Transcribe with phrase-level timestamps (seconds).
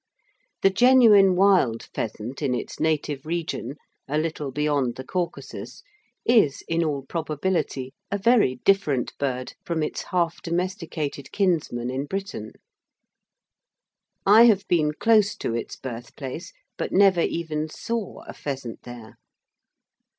[0.63, 3.75] The genuine wild pheasant in its native region,
[4.07, 5.83] a little beyond the Caucasus,
[6.25, 12.53] is in all probability a very different bird from its half domesticated kinsman in Britain.
[14.25, 19.17] I have been close to its birthplace, but never even saw a pheasant there.